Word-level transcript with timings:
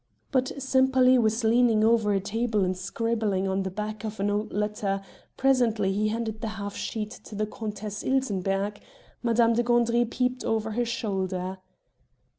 But 0.31 0.51
Sempaly 0.59 1.19
was 1.19 1.43
leaning 1.43 1.83
over 1.83 2.11
a 2.11 2.19
table 2.19 2.65
and 2.65 2.75
scribbling 2.75 3.47
on 3.47 3.61
the 3.61 3.69
back 3.69 4.03
of 4.03 4.19
an 4.19 4.31
old 4.31 4.51
letter; 4.51 4.99
presently 5.37 5.91
he 5.93 6.07
handed 6.07 6.41
the 6.41 6.47
half 6.57 6.75
sheet 6.75 7.11
to 7.25 7.35
the 7.35 7.45
Countess 7.45 8.01
Ilsenbergh; 8.03 8.79
Madame 9.21 9.53
de 9.53 9.61
Gandry 9.61 10.03
peeped 10.09 10.43
over 10.43 10.71
her 10.71 10.85
shoulder. 10.85 11.59